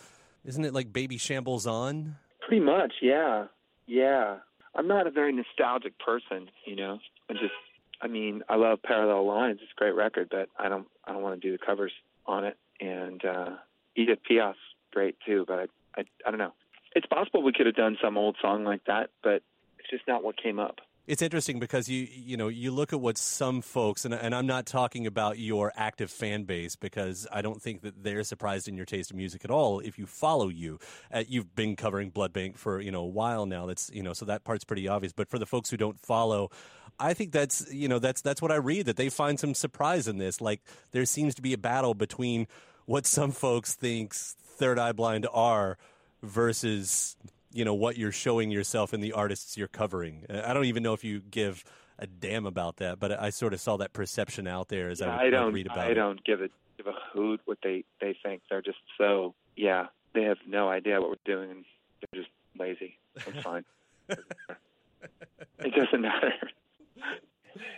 isn't 0.50 0.66
it 0.66 0.74
like 0.74 0.92
Babyshambles 0.92 1.68
On? 1.68 2.16
Pretty 2.42 2.64
much, 2.64 2.94
yeah, 3.04 3.46
yeah. 3.86 4.38
I'm 4.76 4.88
not 4.88 5.06
a 5.06 5.12
very 5.12 5.32
nostalgic 5.32 5.98
person, 6.00 6.50
you 6.66 6.76
know. 6.76 6.98
I 7.30 7.34
just, 7.34 7.54
I 8.02 8.08
mean, 8.08 8.42
I 8.50 8.56
love 8.56 8.82
Parallel 8.82 9.28
Lines. 9.28 9.60
It's 9.62 9.72
a 9.72 9.80
great 9.80 9.94
record, 9.94 10.28
but 10.32 10.50
I 10.58 10.68
don't, 10.68 10.88
I 11.06 11.14
don't 11.14 11.22
want 11.22 11.40
to 11.40 11.48
do 11.48 11.56
the 11.56 11.64
covers 11.64 11.92
on 12.26 12.46
it. 12.46 12.58
And 12.82 13.24
uh, 13.24 13.50
Edith 13.96 14.20
Piaf's 14.28 14.58
great 14.92 15.18
too, 15.26 15.46
but 15.48 15.60
I, 15.60 15.66
I, 15.96 16.04
I 16.26 16.32
don't 16.32 16.40
know. 16.40 16.54
It's 16.96 17.06
possible 17.06 17.44
we 17.44 17.54
could 17.54 17.68
have 17.68 17.76
done 17.76 17.98
some 18.02 18.18
old 18.18 18.36
song 18.42 18.64
like 18.64 18.86
that, 18.86 19.12
but 19.22 19.44
it's 19.78 19.90
just 19.92 20.08
not 20.08 20.24
what 20.24 20.42
came 20.42 20.60
up. 20.60 20.78
It's 21.10 21.24
interesting 21.24 21.58
because 21.58 21.90
you 21.90 22.08
you 22.12 22.38
know 22.38 22.50
you 22.50 22.70
look 22.70 22.94
at 22.94 23.02
what 23.02 23.18
some 23.18 23.64
folks 23.64 24.06
and 24.06 24.14
and 24.14 24.36
I'm 24.36 24.46
not 24.46 24.68
talking 24.68 25.08
about 25.08 25.40
your 25.40 25.74
active 25.76 26.12
fan 26.12 26.44
base 26.44 26.76
because 26.76 27.26
I 27.32 27.42
don't 27.42 27.60
think 27.60 27.82
that 27.82 28.04
they're 28.04 28.24
surprised 28.24 28.68
in 28.68 28.78
your 28.78 28.86
taste 28.86 29.10
of 29.10 29.18
music 29.18 29.44
at 29.44 29.50
all 29.50 29.80
if 29.80 29.98
you 29.98 30.06
follow 30.06 30.50
you. 30.50 30.78
Uh, 31.12 31.24
you've 31.28 31.56
been 31.56 31.76
covering 31.76 32.12
Blood 32.12 32.32
Bank 32.32 32.60
for 32.60 32.80
you 32.80 32.92
know 32.92 33.02
a 33.02 33.08
while 33.08 33.48
now. 33.48 33.66
That's 33.66 33.90
you 33.92 34.04
know 34.04 34.14
so 34.14 34.26
that 34.26 34.44
part's 34.44 34.64
pretty 34.66 34.88
obvious. 34.88 35.12
But 35.12 35.32
for 35.32 35.40
the 35.40 35.48
folks 35.48 35.72
who 35.72 35.78
don't 35.78 36.00
follow, 36.00 36.52
I 37.00 37.16
think 37.16 37.32
that's 37.32 37.74
you 37.74 37.88
know 37.88 37.98
that's 37.98 38.22
that's 38.22 38.40
what 38.40 38.52
I 38.52 38.58
read 38.58 38.86
that 38.86 38.96
they 38.96 39.10
find 39.10 39.40
some 39.40 39.56
surprise 39.56 40.08
in 40.08 40.20
this. 40.20 40.40
Like 40.40 40.62
there 40.92 41.06
seems 41.06 41.34
to 41.34 41.42
be 41.42 41.54
a 41.54 41.58
battle 41.58 41.96
between 41.96 42.46
what 42.86 43.08
some 43.08 43.32
folks 43.32 43.74
think 43.74 44.14
Third 44.14 44.78
Eye 44.78 44.92
Blind 44.92 45.26
are 45.34 45.80
versus 46.22 47.16
you 47.52 47.66
know 47.66 47.74
what 47.74 47.98
you're 47.98 48.12
showing 48.12 48.52
yourself 48.52 48.94
and 48.94 49.04
the 49.04 49.14
artists 49.14 49.58
you're 49.58 49.68
covering. 49.68 50.26
I 50.30 50.54
don't 50.54 50.66
even 50.66 50.84
know 50.84 50.94
if 50.94 51.04
you 51.04 51.20
give 51.20 51.64
a 51.98 52.08
damn 52.08 52.46
about 52.46 52.78
that, 52.78 53.00
but 53.00 53.12
I 53.20 53.30
sort 53.30 53.54
of 53.54 53.60
saw 53.60 53.78
that 53.78 53.92
perception 53.94 54.48
out 54.48 54.68
there 54.70 54.90
as 54.90 55.00
Yeah, 55.02 55.16
I, 55.18 55.26
would, 55.26 55.30
don't. 55.32 55.54
read 55.54 55.66
about 55.66 55.80
I 55.80 55.88
it. 55.92 55.94
don't 55.96 56.24
give 56.24 56.42
a 56.42 56.50
give 56.78 56.88
a 56.88 56.94
hoot 57.14 57.42
what 57.46 57.58
they 57.64 57.84
they 58.00 58.16
think. 58.24 58.42
They're 58.50 58.62
just 58.62 58.78
so 58.98 59.34
yeah. 59.56 59.88
They 60.14 60.24
have 60.24 60.38
no 60.48 60.70
idea 60.70 61.00
what 61.00 61.10
we're 61.10 61.16
doing, 61.26 61.66
they're 62.02 62.22
just 62.24 62.32
lazy. 62.58 62.98
It's 63.16 63.42
fine. 63.44 63.64
it 64.10 65.76
doesn't 65.76 66.02
matter. 66.02 66.34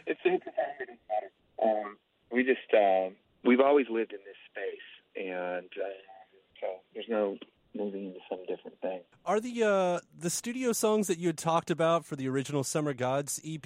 it's 0.06 0.20
it's 0.24 0.46
it 0.46 0.54
doesn't 0.56 1.00
matter. 1.10 1.32
Um, 1.62 1.98
we 2.32 2.44
just 2.44 2.74
um, 2.74 3.16
we've 3.44 3.60
always 3.60 3.88
lived 3.90 4.14
in 4.14 4.20
this 4.26 4.38
space, 4.50 5.26
and 5.26 5.66
uh, 5.78 5.90
so 6.60 6.68
there's 6.94 7.10
no 7.10 7.38
moving 7.82 8.08
into 8.08 8.20
some 8.30 8.40
different 8.48 8.80
thing. 8.82 9.02
Are 9.26 9.40
the 9.40 9.64
uh, 9.64 10.00
the 10.18 10.30
studio 10.30 10.72
songs 10.72 11.08
that 11.08 11.18
you 11.18 11.28
had 11.28 11.38
talked 11.38 11.72
about 11.72 12.06
for 12.06 12.16
the 12.16 12.28
original 12.28 12.64
Summer 12.64 12.94
Gods 12.94 13.42
EP 13.46 13.66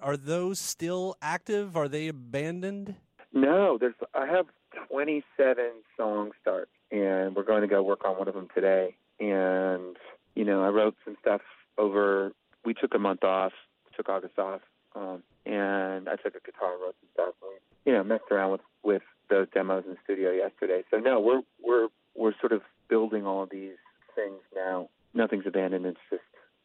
are 0.00 0.16
those 0.16 0.58
still 0.58 1.16
active? 1.22 1.76
Are 1.76 1.88
they 1.88 2.08
abandoned? 2.08 2.96
No, 3.32 3.78
there's. 3.78 3.94
I 4.14 4.26
have 4.26 4.46
27 4.90 5.56
song 5.96 6.32
starts, 6.40 6.70
and 6.90 7.34
we're 7.34 7.44
going 7.44 7.62
to 7.62 7.68
go 7.68 7.82
work 7.82 8.04
on 8.04 8.18
one 8.18 8.28
of 8.28 8.34
them 8.34 8.48
today. 8.54 8.96
And 9.20 9.96
you 10.34 10.44
know, 10.44 10.62
I 10.62 10.68
wrote 10.68 10.96
some 11.04 11.16
stuff 11.20 11.42
over. 11.78 12.32
We 12.64 12.74
took 12.74 12.94
a 12.94 12.98
month 12.98 13.24
off, 13.24 13.52
took 13.96 14.08
August 14.08 14.38
off, 14.38 14.62
um, 14.94 15.22
and 15.44 16.08
I 16.08 16.16
took 16.16 16.34
a 16.34 16.40
guitar 16.44 16.72
and 16.72 16.82
wrote 16.82 16.96
some 17.00 17.10
stuff. 17.12 17.34
And, 17.42 17.60
you 17.84 17.92
know, 17.92 18.02
messed 18.02 18.30
around 18.30 18.52
with 18.52 18.60
with 18.82 19.02
those 19.30 19.46
demos 19.52 19.84
in 19.84 19.92
the 19.92 19.98
studio 20.04 20.30
yesterday. 20.32 20.82
So 20.90 20.98
no, 20.98 21.20
we're 21.20 21.42
we're 21.62 21.88
we're 22.14 22.34
sort 22.40 22.52
of 22.52 22.62
building 22.88 23.26
all 23.26 23.42
of 23.42 23.50
these 23.50 23.76
things 24.14 24.40
now. 24.54 24.88
Nothing's 25.14 25.46
abandoned. 25.46 25.86
It's 25.86 25.98
just 26.10 26.22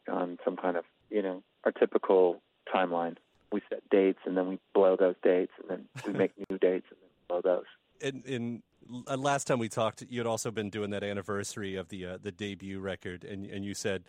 on 0.08 0.38
some 0.44 0.58
kind 0.58 0.78
of 0.78 0.86
you 1.10 1.22
know 1.22 1.44
our 1.64 1.72
typical 1.72 2.42
timeline. 2.74 3.16
We 3.52 3.62
set 3.70 3.88
dates 3.90 4.20
and 4.26 4.38
then 4.38 4.48
we 4.48 4.60
blow 4.76 4.96
those 4.96 5.16
dates 5.24 5.54
and 5.60 5.70
then 5.70 5.86
we 6.06 6.14
make 6.14 6.32
new 6.38 6.58
dates 6.60 6.86
and 6.92 7.00
then 7.02 7.10
blow 7.28 7.42
those. 7.42 7.66
In, 8.10 8.24
in 8.24 8.64
uh, 9.08 9.18
last 9.18 9.46
time 9.48 9.60
we 9.60 9.70
talked, 9.70 10.04
you 10.10 10.20
had 10.20 10.28
also 10.28 10.52
been 10.52 10.70
doing 10.70 10.90
that 10.92 11.04
anniversary 11.04 11.76
of 11.76 11.90
the 11.90 12.06
uh, 12.06 12.18
the 12.22 12.32
debut 12.32 12.80
record, 12.80 13.24
and 13.24 13.46
and 13.46 13.64
you 13.64 13.74
said 13.74 14.04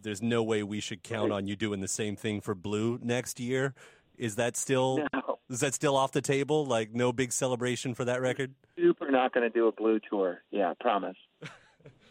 there's 0.00 0.22
no 0.22 0.42
way 0.42 0.62
we 0.62 0.80
should 0.80 1.02
count 1.02 1.32
on 1.32 1.46
you 1.46 1.56
doing 1.56 1.80
the 1.80 1.88
same 1.88 2.14
thing 2.16 2.40
for 2.40 2.54
Blue 2.54 2.98
next 3.02 3.40
year. 3.40 3.74
Is 4.16 4.36
that 4.36 4.56
still 4.56 5.04
No. 5.12 5.38
is 5.48 5.60
that 5.60 5.74
still 5.74 5.96
off 5.96 6.12
the 6.12 6.20
table? 6.20 6.66
Like 6.66 6.92
no 6.94 7.12
big 7.12 7.32
celebration 7.32 7.94
for 7.94 8.04
that 8.04 8.20
record? 8.20 8.54
Super 8.76 9.10
not 9.10 9.32
going 9.32 9.44
to 9.50 9.50
do 9.50 9.66
a 9.66 9.72
blue 9.72 9.98
tour. 10.10 10.42
Yeah, 10.50 10.74
promise. 10.80 11.16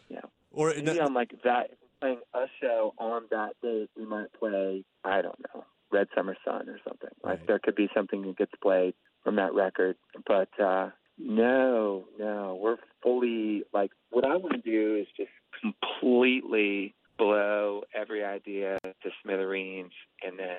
Yeah. 0.08 0.20
Or 0.50 0.72
Maybe 0.74 0.98
on 1.00 1.12
like 1.12 1.32
that, 1.44 1.70
playing 2.00 2.20
a 2.34 2.46
show 2.62 2.94
on 2.98 3.24
that 3.30 3.50
date, 3.62 3.90
we 3.96 4.06
might 4.06 4.32
play, 4.32 4.84
I 5.04 5.20
don't 5.20 5.38
know, 5.54 5.64
Red 5.92 6.08
Summer 6.14 6.34
Sun 6.44 6.68
or 6.70 6.78
something. 6.86 7.10
Like 7.22 7.40
Right. 7.40 7.46
there 7.46 7.58
could 7.58 7.74
be 7.74 7.90
something 7.94 8.22
that 8.22 8.38
gets 8.38 8.52
played 8.62 8.94
from 9.22 9.36
that 9.36 9.52
record. 9.52 9.96
But 10.26 10.48
uh 10.58 10.90
no, 11.18 12.04
no, 12.18 12.58
we're 12.60 12.76
fully 13.02 13.64
like 13.72 13.90
what 14.10 14.24
I 14.24 14.36
want 14.36 14.52
to 14.52 14.70
do 14.70 14.96
is 14.96 15.06
just 15.16 15.30
completely 15.60 16.94
blow 17.18 17.82
every 17.94 18.24
idea 18.24 18.78
to 18.84 19.10
smithereens 19.22 19.92
and 20.24 20.38
then 20.38 20.58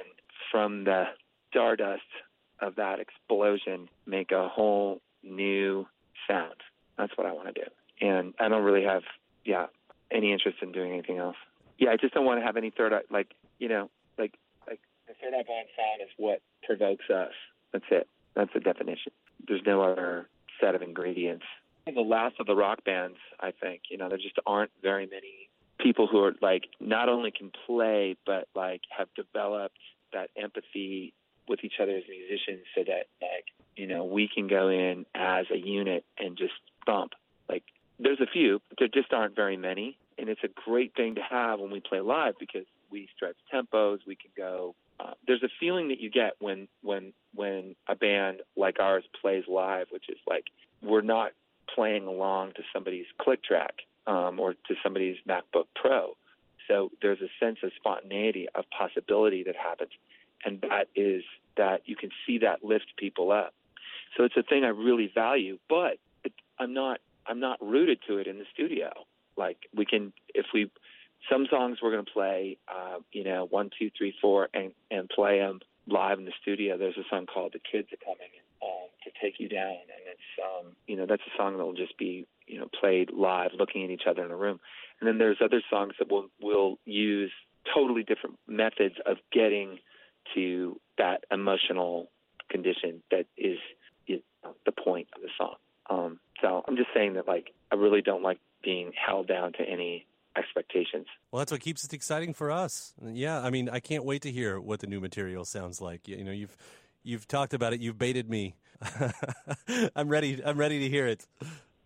from 0.51 0.83
the 0.83 1.05
stardust 1.49 2.01
of 2.61 2.75
that 2.75 2.99
explosion 2.99 3.87
make 4.05 4.31
a 4.31 4.49
whole 4.49 5.01
new 5.23 5.87
sound. 6.27 6.55
That's 6.97 7.13
what 7.17 7.25
I 7.25 7.31
want 7.31 7.47
to 7.47 7.53
do. 7.53 8.05
And 8.05 8.33
I 8.39 8.49
don't 8.49 8.63
really 8.63 8.83
have 8.83 9.03
yeah, 9.45 9.67
any 10.11 10.33
interest 10.33 10.57
in 10.61 10.71
doing 10.71 10.91
anything 10.91 11.17
else. 11.17 11.37
Yeah, 11.77 11.91
I 11.91 11.97
just 11.97 12.13
don't 12.13 12.25
want 12.25 12.41
to 12.41 12.45
have 12.45 12.57
any 12.57 12.71
third 12.71 12.93
eye 12.93 13.01
like 13.09 13.33
you 13.59 13.69
know, 13.69 13.89
like 14.17 14.33
like 14.67 14.79
the 15.07 15.13
third 15.13 15.33
eye 15.33 15.43
blind 15.45 15.67
sound 15.77 16.01
is 16.01 16.09
what 16.17 16.41
provokes 16.63 17.09
us. 17.09 17.31
That's 17.71 17.85
it. 17.89 18.07
That's 18.35 18.51
the 18.53 18.59
definition. 18.59 19.13
There's 19.47 19.61
no 19.65 19.81
other 19.81 20.27
set 20.59 20.75
of 20.75 20.81
ingredients. 20.81 21.45
The 21.85 21.98
last 22.09 22.35
of 22.39 22.47
the 22.47 22.55
rock 22.55 22.83
bands, 22.83 23.17
I 23.39 23.51
think, 23.51 23.83
you 23.89 23.97
know, 23.97 24.09
there 24.09 24.17
just 24.17 24.37
aren't 24.45 24.71
very 24.81 25.05
many 25.05 25.49
people 25.79 26.07
who 26.07 26.23
are 26.23 26.33
like 26.41 26.63
not 26.81 27.07
only 27.07 27.31
can 27.31 27.51
play 27.65 28.17
but 28.25 28.49
like 28.53 28.81
have 28.97 29.07
developed 29.15 29.77
that 30.11 30.29
empathy 30.35 31.13
with 31.47 31.63
each 31.63 31.75
other 31.81 31.95
as 31.95 32.03
musicians 32.09 32.65
so 32.75 32.83
that 32.85 33.05
like, 33.21 33.45
you 33.77 33.87
know, 33.87 34.03
we 34.03 34.27
can 34.33 34.47
go 34.47 34.69
in 34.69 35.05
as 35.15 35.45
a 35.53 35.57
unit 35.57 36.03
and 36.17 36.37
just 36.37 36.53
thump. 36.85 37.13
Like 37.47 37.63
there's 37.99 38.19
a 38.19 38.27
few, 38.27 38.59
but 38.69 38.79
there 38.79 38.87
just 38.87 39.13
aren't 39.13 39.35
very 39.35 39.55
many. 39.55 39.97
And 40.17 40.27
it's 40.27 40.43
a 40.43 40.49
great 40.65 40.93
thing 40.95 41.15
to 41.15 41.21
have 41.21 41.59
when 41.59 41.71
we 41.71 41.79
play 41.79 42.01
live 42.01 42.33
because 42.39 42.65
we 42.91 43.07
stretch 43.15 43.37
tempos. 43.53 43.99
We 44.05 44.15
can 44.15 44.31
go. 44.35 44.75
Uh, 44.99 45.13
there's 45.25 45.43
a 45.43 45.49
feeling 45.61 45.87
that 45.89 46.01
you 46.01 46.09
get 46.09 46.33
when 46.39 46.67
when 46.81 47.13
when 47.33 47.75
a 47.87 47.95
band 47.95 48.41
like 48.57 48.81
ours 48.81 49.05
plays 49.21 49.45
live, 49.47 49.87
which 49.91 50.09
is 50.09 50.17
like 50.27 50.43
we're 50.81 51.01
not 51.01 51.31
playing 51.79 52.07
along 52.07 52.51
to 52.57 52.61
somebody's 52.73 53.05
click 53.21 53.41
track 53.41 53.73
um, 54.05 54.37
or 54.37 54.53
to 54.53 54.75
somebody's 54.83 55.15
MacBook 55.25 55.67
Pro. 55.81 56.17
So 56.67 56.91
there's 57.01 57.21
a 57.21 57.31
sense 57.39 57.59
of 57.63 57.71
spontaneity, 57.77 58.47
of 58.53 58.65
possibility 58.77 59.43
that 59.43 59.55
happens, 59.55 59.91
and 60.43 60.59
that 60.61 60.87
is 60.93 61.23
that 61.55 61.83
you 61.85 61.95
can 61.95 62.09
see 62.27 62.39
that 62.39 62.65
lift 62.65 62.87
people 62.97 63.31
up. 63.31 63.53
So 64.17 64.25
it's 64.25 64.35
a 64.35 64.43
thing 64.43 64.65
I 64.65 64.69
really 64.69 65.09
value, 65.15 65.57
but 65.69 65.99
it, 66.25 66.33
I'm 66.59 66.73
not 66.73 66.99
I'm 67.25 67.39
not 67.39 67.59
rooted 67.61 67.99
to 68.09 68.17
it 68.17 68.27
in 68.27 68.39
the 68.39 68.45
studio. 68.53 68.91
Like 69.37 69.57
we 69.73 69.85
can, 69.85 70.11
if 70.35 70.47
we, 70.53 70.69
some 71.31 71.47
songs 71.49 71.77
we're 71.81 71.91
going 71.91 72.05
to 72.05 72.11
play, 72.11 72.57
uh, 72.67 72.97
you 73.13 73.23
know, 73.23 73.47
one, 73.49 73.69
two, 73.79 73.89
three, 73.97 74.13
four, 74.21 74.49
and 74.53 74.73
and 74.91 75.07
play 75.07 75.39
them 75.39 75.61
live 75.87 76.19
in 76.19 76.25
the 76.25 76.33
studio. 76.41 76.77
There's 76.77 76.97
a 76.97 77.07
song 77.09 77.25
called 77.25 77.53
"The 77.53 77.59
Kids 77.59 77.87
Are 77.93 78.03
Coming" 78.03 78.33
um, 78.61 78.89
to 79.05 79.11
take 79.21 79.39
you 79.39 79.47
down, 79.47 79.77
um, 80.43 80.75
you 80.87 80.95
know, 80.95 81.05
that's 81.07 81.21
a 81.23 81.37
song 81.37 81.57
that 81.57 81.65
will 81.65 81.73
just 81.73 81.97
be, 81.97 82.27
you 82.47 82.59
know, 82.59 82.67
played 82.79 83.11
live, 83.11 83.51
looking 83.57 83.83
at 83.83 83.89
each 83.89 84.03
other 84.09 84.23
in 84.23 84.31
a 84.31 84.35
room. 84.35 84.59
And 84.99 85.07
then 85.07 85.17
there's 85.17 85.37
other 85.43 85.61
songs 85.69 85.93
that 85.99 86.11
will 86.11 86.27
will 86.41 86.77
use 86.85 87.31
totally 87.73 88.03
different 88.03 88.37
methods 88.47 88.95
of 89.05 89.17
getting 89.31 89.79
to 90.35 90.79
that 90.97 91.23
emotional 91.31 92.09
condition 92.49 93.01
that 93.11 93.25
is, 93.37 93.57
is 94.07 94.21
the 94.65 94.71
point 94.71 95.07
of 95.15 95.21
the 95.21 95.29
song. 95.37 95.55
Um, 95.89 96.19
so 96.41 96.63
I'm 96.67 96.75
just 96.75 96.89
saying 96.93 97.13
that 97.13 97.27
like 97.27 97.53
I 97.71 97.75
really 97.75 98.01
don't 98.01 98.23
like 98.23 98.39
being 98.63 98.91
held 98.93 99.27
down 99.27 99.53
to 99.53 99.61
any 99.61 100.05
expectations. 100.37 101.07
Well, 101.31 101.39
that's 101.39 101.51
what 101.51 101.61
keeps 101.61 101.83
it 101.83 101.93
exciting 101.93 102.33
for 102.33 102.51
us. 102.51 102.93
Yeah, 103.03 103.41
I 103.41 103.49
mean, 103.49 103.69
I 103.69 103.79
can't 103.79 104.05
wait 104.05 104.21
to 104.23 104.31
hear 104.31 104.59
what 104.59 104.79
the 104.79 104.87
new 104.87 104.99
material 104.99 105.45
sounds 105.45 105.81
like. 105.81 106.07
You, 106.07 106.17
you 106.17 106.23
know, 106.23 106.31
you've 106.31 106.55
you've 107.03 107.27
talked 107.27 107.53
about 107.53 107.73
it. 107.73 107.79
You've 107.79 107.97
baited 107.97 108.29
me. 108.29 108.55
I'm 109.95 110.09
ready. 110.09 110.41
I'm 110.43 110.57
ready 110.57 110.79
to 110.79 110.89
hear 110.89 111.07
it. 111.07 111.25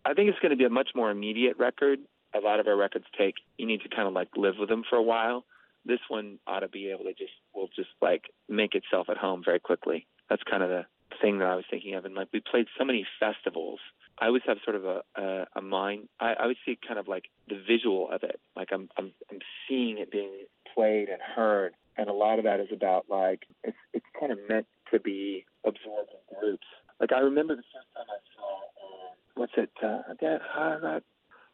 I 0.04 0.14
think 0.14 0.28
it's 0.28 0.38
going 0.40 0.50
to 0.50 0.56
be 0.56 0.64
a 0.64 0.70
much 0.70 0.90
more 0.94 1.10
immediate 1.10 1.56
record. 1.58 1.98
A 2.34 2.40
lot 2.40 2.60
of 2.60 2.66
our 2.66 2.76
records 2.76 3.06
take 3.16 3.34
you 3.58 3.66
need 3.66 3.80
to 3.82 3.88
kind 3.88 4.08
of 4.08 4.14
like 4.14 4.28
live 4.36 4.54
with 4.58 4.68
them 4.68 4.82
for 4.88 4.96
a 4.96 5.02
while. 5.02 5.44
This 5.86 6.00
one 6.08 6.38
ought 6.46 6.60
to 6.60 6.68
be 6.68 6.90
able 6.90 7.04
to 7.04 7.12
just 7.12 7.32
will 7.54 7.68
just 7.74 7.90
like 8.00 8.24
make 8.48 8.74
itself 8.74 9.08
at 9.08 9.16
home 9.16 9.42
very 9.44 9.60
quickly. 9.60 10.06
That's 10.28 10.42
kind 10.42 10.62
of 10.62 10.68
the 10.68 10.86
thing 11.20 11.38
that 11.38 11.48
I 11.48 11.54
was 11.54 11.64
thinking 11.70 11.94
of. 11.94 12.04
And 12.04 12.14
like 12.14 12.28
we 12.32 12.40
played 12.40 12.66
so 12.78 12.84
many 12.84 13.06
festivals. 13.20 13.80
I 14.18 14.26
always 14.26 14.42
have 14.46 14.58
sort 14.64 14.76
of 14.76 14.84
a 14.84 15.02
a, 15.16 15.46
a 15.56 15.62
mind. 15.62 16.08
I, 16.20 16.32
I 16.32 16.42
always 16.42 16.56
see 16.64 16.78
kind 16.86 16.98
of 16.98 17.08
like 17.08 17.24
the 17.48 17.60
visual 17.66 18.10
of 18.10 18.22
it. 18.22 18.40
Like 18.56 18.68
I'm 18.72 18.88
I'm 18.96 19.12
I'm 19.30 19.38
seeing 19.68 19.98
it 19.98 20.10
being 20.10 20.44
played 20.74 21.08
and 21.08 21.20
heard. 21.20 21.74
And 21.96 22.08
a 22.08 22.12
lot 22.12 22.38
of 22.38 22.44
that 22.44 22.60
is 22.60 22.68
about 22.72 23.06
like 23.08 23.46
it's 23.62 23.76
it's 23.92 24.06
kind 24.18 24.32
of 24.32 24.38
meant 24.48 24.66
to 24.92 25.00
be 25.00 25.44
absorbed 25.64 26.10
in 26.10 26.38
groups. 26.38 26.66
Like 27.00 27.12
I 27.12 27.18
remember 27.20 27.56
the 27.56 27.62
first 27.62 27.86
time 27.94 28.06
I 28.08 28.18
saw 28.36 28.54
um, 28.54 29.16
what's 29.34 29.52
it? 29.56 29.70
Uh, 29.82 30.14
get 30.20 30.40
high 30.42 30.76
right, 30.76 31.02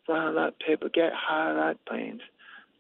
fly 0.06 0.28
like 0.30 0.54
paper, 0.58 0.88
get 0.92 1.12
high 1.14 1.52
right 1.52 1.76
planes. 1.86 2.20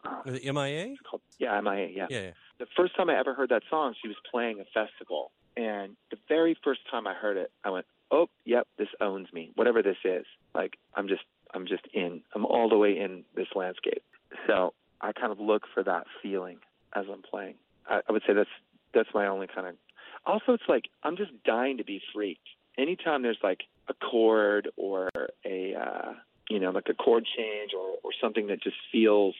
Uh, 0.04 0.22
The 0.24 0.52
MIA? 0.52 0.96
called 1.08 1.22
yeah, 1.38 1.60
MIA, 1.60 1.88
yeah. 1.88 2.06
Yeah. 2.10 2.20
yeah. 2.20 2.30
The 2.58 2.66
first 2.76 2.96
time 2.96 3.08
I 3.10 3.18
ever 3.18 3.34
heard 3.34 3.48
that 3.50 3.62
song, 3.70 3.94
she 4.00 4.08
was 4.08 4.16
playing 4.30 4.60
a 4.60 4.64
festival, 4.64 5.30
and 5.56 5.96
the 6.10 6.18
very 6.28 6.56
first 6.62 6.80
time 6.90 7.06
I 7.06 7.14
heard 7.14 7.36
it, 7.38 7.50
I 7.64 7.70
went, 7.70 7.86
"Oh, 8.10 8.28
yep, 8.44 8.66
this 8.78 8.88
owns 9.00 9.32
me. 9.32 9.52
Whatever 9.54 9.82
this 9.82 9.96
is, 10.04 10.26
like 10.54 10.76
I'm 10.94 11.08
just, 11.08 11.22
I'm 11.54 11.66
just 11.66 11.86
in. 11.94 12.22
I'm 12.34 12.44
all 12.44 12.68
the 12.68 12.76
way 12.76 12.98
in 12.98 13.24
this 13.34 13.48
landscape." 13.54 14.02
So 14.46 14.74
I 15.00 15.12
kind 15.12 15.32
of 15.32 15.40
look 15.40 15.64
for 15.72 15.82
that 15.82 16.06
feeling 16.22 16.58
as 16.94 17.06
I'm 17.10 17.22
playing. 17.22 17.54
I, 17.88 18.00
I 18.08 18.12
would 18.12 18.22
say 18.26 18.34
that's 18.34 18.50
that's 18.92 19.08
my 19.14 19.26
only 19.26 19.46
kind 19.46 19.66
of. 19.66 19.74
Also, 20.26 20.52
it's 20.52 20.68
like 20.68 20.84
I'm 21.02 21.16
just 21.16 21.32
dying 21.44 21.78
to 21.78 21.84
be 21.84 22.00
freaked. 22.12 22.46
Anytime 22.78 23.22
there's 23.22 23.38
like 23.42 23.60
a 23.88 23.94
chord 23.94 24.68
or 24.76 25.08
a, 25.44 25.74
uh, 25.74 26.12
you 26.48 26.60
know, 26.60 26.70
like 26.70 26.88
a 26.88 26.94
chord 26.94 27.26
change 27.36 27.72
or 27.76 27.96
or 28.02 28.10
something 28.20 28.46
that 28.48 28.62
just 28.62 28.76
feels 28.92 29.34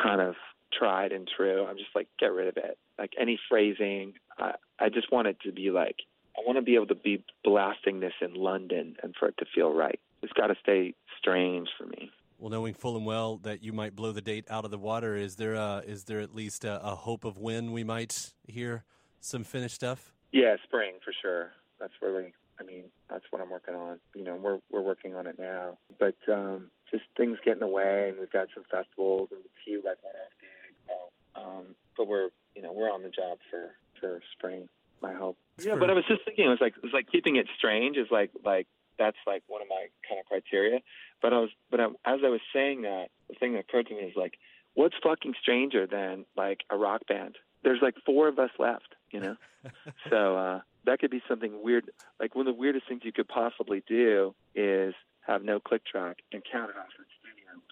kind 0.00 0.20
of 0.20 0.34
tried 0.72 1.12
and 1.12 1.28
true. 1.36 1.66
I'm 1.66 1.76
just 1.76 1.90
like, 1.94 2.08
get 2.18 2.32
rid 2.32 2.48
of 2.48 2.56
it. 2.56 2.78
Like 2.98 3.12
any 3.20 3.38
phrasing, 3.48 4.14
I, 4.38 4.52
I 4.78 4.88
just 4.88 5.12
want 5.12 5.28
it 5.28 5.36
to 5.44 5.52
be 5.52 5.70
like, 5.70 5.96
I 6.36 6.40
want 6.46 6.56
to 6.56 6.62
be 6.62 6.74
able 6.74 6.86
to 6.86 6.94
be 6.94 7.24
blasting 7.44 8.00
this 8.00 8.14
in 8.20 8.34
London 8.34 8.96
and 9.02 9.14
for 9.18 9.28
it 9.28 9.36
to 9.38 9.44
feel 9.54 9.72
right. 9.72 10.00
it's 10.22 10.32
got 10.32 10.46
to 10.46 10.54
stay 10.62 10.94
strange 11.18 11.68
for 11.78 11.86
me. 11.86 12.10
Well, 12.38 12.50
knowing 12.50 12.74
full 12.74 12.96
and 12.96 13.06
well 13.06 13.36
that 13.38 13.62
you 13.62 13.72
might 13.72 13.94
blow 13.94 14.12
the 14.12 14.20
date 14.20 14.46
out 14.50 14.64
of 14.64 14.70
the 14.70 14.78
water, 14.78 15.14
is 15.14 15.36
there 15.36 15.54
uh, 15.54 15.80
is 15.82 16.04
there 16.04 16.18
at 16.18 16.34
least 16.34 16.64
a, 16.64 16.82
a 16.82 16.96
hope 16.96 17.24
of 17.24 17.38
when 17.38 17.70
we 17.70 17.84
might 17.84 18.32
hear 18.48 18.84
some 19.22 19.44
finished 19.44 19.76
stuff? 19.76 20.12
Yeah, 20.32 20.56
spring 20.64 20.94
for 21.04 21.12
sure. 21.22 21.52
That's 21.80 21.92
really, 22.00 22.34
I 22.60 22.64
mean, 22.64 22.84
that's 23.10 23.24
what 23.30 23.40
I'm 23.42 23.50
working 23.50 23.74
on. 23.74 23.98
You 24.14 24.24
know, 24.24 24.36
we're 24.36 24.58
we're 24.70 24.82
working 24.82 25.14
on 25.14 25.26
it 25.26 25.38
now, 25.38 25.78
but 25.98 26.16
um, 26.28 26.70
just 26.90 27.04
things 27.16 27.38
get 27.44 27.54
in 27.54 27.60
the 27.60 27.66
way, 27.66 28.08
and 28.10 28.18
we've 28.18 28.30
got 28.30 28.48
some 28.54 28.64
festivals 28.70 29.28
and 29.32 29.40
a 29.40 29.54
few 29.64 29.78
like 29.78 29.98
one-off 30.02 30.32
gigs. 30.40 30.78
So, 30.86 31.40
um, 31.40 31.64
but 31.96 32.06
we're, 32.06 32.28
you 32.54 32.62
know, 32.62 32.72
we're 32.72 32.92
on 32.92 33.02
the 33.02 33.08
job 33.10 33.38
for 33.50 33.70
for 34.00 34.20
spring. 34.36 34.68
I 35.04 35.14
hope. 35.14 35.36
Yeah, 35.58 35.74
but 35.74 35.90
I 35.90 35.94
was 35.94 36.04
just 36.06 36.24
thinking, 36.24 36.46
it 36.46 36.48
was 36.48 36.60
like 36.60 36.74
it's 36.82 36.94
like 36.94 37.10
keeping 37.10 37.36
it 37.36 37.46
strange 37.58 37.96
is 37.96 38.06
like 38.10 38.30
like 38.44 38.66
that's 38.98 39.16
like 39.26 39.42
one 39.48 39.62
of 39.62 39.68
my 39.68 39.86
kind 40.08 40.20
of 40.20 40.26
criteria. 40.26 40.80
But 41.20 41.32
I 41.32 41.38
was, 41.40 41.50
but 41.70 41.80
I, 41.80 41.86
as 42.04 42.20
I 42.24 42.28
was 42.28 42.40
saying 42.52 42.82
that, 42.82 43.06
the 43.28 43.34
thing 43.34 43.54
that 43.54 43.60
occurred 43.60 43.88
to 43.88 43.94
me 43.94 44.02
is 44.02 44.16
like, 44.16 44.34
what's 44.74 44.94
fucking 45.02 45.34
stranger 45.40 45.86
than 45.86 46.24
like 46.36 46.60
a 46.70 46.76
rock 46.76 47.06
band? 47.08 47.36
There's 47.64 47.80
like 47.82 47.94
four 48.04 48.28
of 48.28 48.38
us 48.38 48.50
left, 48.58 48.94
you 49.12 49.20
know. 49.20 49.36
so 50.10 50.36
uh, 50.36 50.60
that 50.84 51.00
could 51.00 51.10
be 51.10 51.22
something 51.28 51.62
weird. 51.62 51.90
Like 52.20 52.34
one 52.34 52.46
of 52.46 52.54
the 52.54 52.58
weirdest 52.58 52.88
things 52.88 53.02
you 53.04 53.12
could 53.12 53.28
possibly 53.28 53.82
do 53.86 54.34
is 54.54 54.94
have 55.20 55.44
no 55.44 55.60
click 55.60 55.82
track 55.84 56.18
and 56.32 56.42
count 56.50 56.70
it 56.70 56.76
off 56.76 56.86
in 56.98 57.04
studio. 57.20 57.62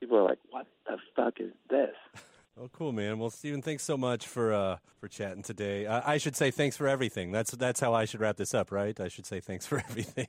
People 0.00 0.18
are 0.18 0.24
like, 0.24 0.38
"What 0.50 0.66
the 0.86 0.98
fuck 1.14 1.34
is 1.40 1.52
this?" 1.68 1.94
Oh, 2.56 2.68
cool, 2.72 2.92
man. 2.92 3.18
Well, 3.18 3.30
Stephen, 3.30 3.62
thanks 3.62 3.82
so 3.82 3.96
much 3.96 4.28
for 4.28 4.52
uh, 4.52 4.76
for 5.00 5.08
chatting 5.08 5.42
today. 5.42 5.86
Uh, 5.86 6.02
I 6.04 6.18
should 6.18 6.36
say 6.36 6.52
thanks 6.52 6.76
for 6.76 6.86
everything. 6.86 7.32
That's 7.32 7.50
that's 7.50 7.80
how 7.80 7.94
I 7.94 8.04
should 8.04 8.20
wrap 8.20 8.36
this 8.36 8.54
up, 8.54 8.70
right? 8.70 8.98
I 9.00 9.08
should 9.08 9.26
say 9.26 9.40
thanks 9.40 9.66
for 9.66 9.78
everything. 9.90 10.28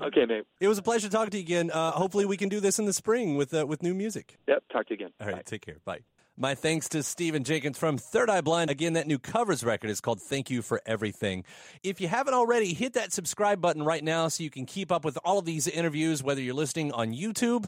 okay, 0.00 0.24
man. 0.24 0.44
It 0.60 0.68
was 0.68 0.78
a 0.78 0.82
pleasure 0.82 1.10
talking 1.10 1.30
to 1.32 1.36
you 1.36 1.42
again. 1.42 1.70
Uh, 1.70 1.90
hopefully, 1.90 2.24
we 2.24 2.38
can 2.38 2.48
do 2.48 2.58
this 2.58 2.78
in 2.78 2.86
the 2.86 2.94
spring 2.94 3.36
with 3.36 3.52
uh, 3.52 3.66
with 3.66 3.82
new 3.82 3.92
music. 3.92 4.38
Yep. 4.48 4.64
Talk 4.72 4.86
to 4.86 4.94
you 4.94 4.94
again. 4.94 5.12
All 5.20 5.26
right. 5.26 5.36
Bye. 5.36 5.42
Take 5.44 5.66
care. 5.66 5.76
Bye. 5.84 6.00
My 6.38 6.54
thanks 6.54 6.90
to 6.90 7.02
Stephen 7.02 7.44
Jenkins 7.44 7.78
from 7.78 7.96
Third 7.96 8.28
Eye 8.28 8.42
Blind. 8.42 8.70
Again, 8.70 8.92
that 8.92 9.06
new 9.06 9.18
covers 9.18 9.64
record 9.64 9.88
is 9.88 10.02
called 10.02 10.20
Thank 10.20 10.50
You 10.50 10.60
for 10.60 10.82
Everything. 10.84 11.44
If 11.82 11.98
you 11.98 12.08
haven't 12.08 12.34
already, 12.34 12.74
hit 12.74 12.92
that 12.92 13.10
subscribe 13.10 13.62
button 13.62 13.82
right 13.82 14.04
now 14.04 14.28
so 14.28 14.42
you 14.44 14.50
can 14.50 14.66
keep 14.66 14.92
up 14.92 15.02
with 15.02 15.16
all 15.24 15.38
of 15.38 15.46
these 15.46 15.66
interviews, 15.66 16.22
whether 16.22 16.42
you're 16.42 16.52
listening 16.52 16.92
on 16.92 17.14
YouTube 17.14 17.64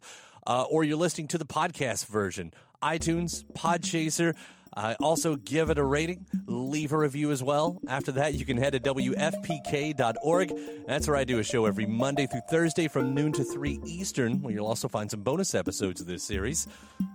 uh, 0.46 0.64
or 0.64 0.84
you're 0.84 0.98
listening 0.98 1.28
to 1.28 1.38
the 1.38 1.46
podcast 1.46 2.08
version. 2.08 2.52
iTunes, 2.82 3.42
Podchaser. 3.54 4.34
Uh, 4.76 4.94
also, 5.00 5.36
give 5.36 5.70
it 5.70 5.78
a 5.78 5.82
rating, 5.82 6.26
leave 6.44 6.92
a 6.92 6.98
review 6.98 7.30
as 7.32 7.42
well. 7.42 7.80
After 7.88 8.12
that, 8.12 8.34
you 8.34 8.44
can 8.44 8.58
head 8.58 8.74
to 8.74 8.80
WFPK.org. 8.80 10.52
That's 10.86 11.08
where 11.08 11.16
I 11.16 11.24
do 11.24 11.38
a 11.38 11.42
show 11.42 11.64
every 11.64 11.86
Monday 11.86 12.26
through 12.26 12.42
Thursday 12.50 12.86
from 12.86 13.14
noon 13.14 13.32
to 13.32 13.44
3 13.44 13.80
Eastern, 13.86 14.42
where 14.42 14.52
you'll 14.52 14.66
also 14.66 14.88
find 14.88 15.10
some 15.10 15.22
bonus 15.22 15.54
episodes 15.54 16.02
of 16.02 16.06
this 16.06 16.22
series. 16.22 16.68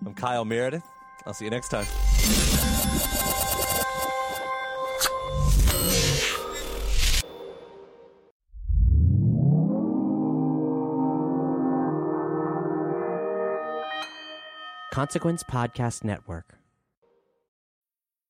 I'm 0.04 0.16
Kyle 0.16 0.46
Meredith. 0.46 0.82
I'll 1.26 1.34
see 1.34 1.46
you 1.46 1.52
next 1.52 1.70
time. 1.70 1.86
Consequence 14.92 15.42
Podcast 15.44 16.04
Network. 16.04 16.60